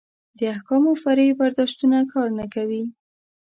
[0.37, 2.83] د احکامو فرعي برداشتونه کار نه کوي.